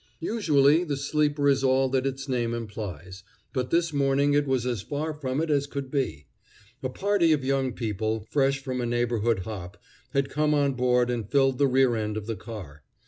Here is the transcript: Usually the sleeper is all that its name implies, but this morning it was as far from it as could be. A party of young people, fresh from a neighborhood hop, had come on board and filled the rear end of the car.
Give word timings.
Usually 0.19 0.83
the 0.83 0.97
sleeper 0.97 1.47
is 1.47 1.63
all 1.63 1.87
that 1.89 2.07
its 2.07 2.27
name 2.27 2.55
implies, 2.55 3.21
but 3.53 3.69
this 3.69 3.93
morning 3.93 4.33
it 4.33 4.47
was 4.47 4.65
as 4.65 4.81
far 4.81 5.13
from 5.13 5.39
it 5.39 5.51
as 5.51 5.67
could 5.67 5.91
be. 5.91 6.25
A 6.81 6.89
party 6.89 7.33
of 7.33 7.43
young 7.45 7.71
people, 7.73 8.25
fresh 8.31 8.57
from 8.63 8.81
a 8.81 8.87
neighborhood 8.87 9.41
hop, 9.41 9.77
had 10.09 10.27
come 10.31 10.55
on 10.55 10.73
board 10.73 11.11
and 11.11 11.29
filled 11.29 11.59
the 11.59 11.67
rear 11.67 11.95
end 11.95 12.17
of 12.17 12.25
the 12.25 12.35
car. 12.35 12.81